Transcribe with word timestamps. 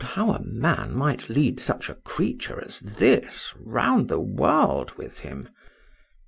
how 0.03 0.31
a 0.31 0.41
man 0.43 0.97
might 0.97 1.29
lead 1.29 1.59
such 1.59 1.87
a 1.87 1.93
creature 1.93 2.59
as 2.65 2.79
this 2.79 3.53
round 3.59 4.07
the 4.09 4.19
world 4.19 4.91
with 4.93 5.19
him! 5.19 5.47